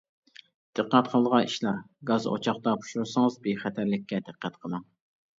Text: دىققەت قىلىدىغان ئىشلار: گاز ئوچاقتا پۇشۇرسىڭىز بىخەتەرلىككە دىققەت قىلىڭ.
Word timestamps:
دىققەت 0.77 1.09
قىلىدىغان 1.09 1.43
ئىشلار: 1.49 1.75
گاز 2.09 2.25
ئوچاقتا 2.31 2.73
پۇشۇرسىڭىز 2.85 3.37
بىخەتەرلىككە 3.43 4.21
دىققەت 4.31 4.57
قىلىڭ. 4.65 4.89